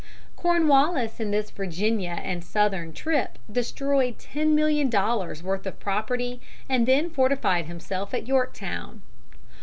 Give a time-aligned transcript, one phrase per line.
[0.35, 6.87] Cornwallis in this Virginia and Southern trip destroyed ten million dollars' worth of property, and
[6.87, 9.03] then fortified himself at Yorktown.